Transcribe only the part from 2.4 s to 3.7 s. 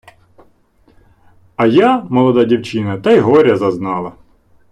дівчина, та й горя